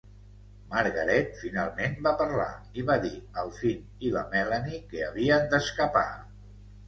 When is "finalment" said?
1.41-1.97